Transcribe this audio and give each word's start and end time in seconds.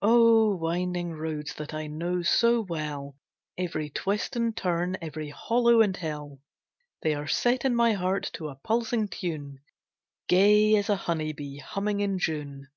O 0.00 0.56
Winding 0.56 1.12
roads 1.12 1.52
that 1.56 1.74
I 1.74 1.88
know 1.88 2.22
so 2.22 2.62
well, 2.62 3.18
Every 3.58 3.90
twist 3.90 4.34
and 4.34 4.56
turn, 4.56 4.96
every 5.02 5.28
hollow 5.28 5.82
and 5.82 5.94
hill! 5.94 6.40
They 7.02 7.12
are 7.12 7.26
set 7.26 7.66
in 7.66 7.74
my 7.76 7.92
heart 7.92 8.30
to 8.36 8.48
a 8.48 8.54
pulsing 8.54 9.08
tune 9.08 9.58
Gay 10.26 10.74
as 10.76 10.88
a 10.88 10.96
honey 10.96 11.34
bee 11.34 11.58
humming 11.58 12.00
in 12.00 12.18
June. 12.18 12.68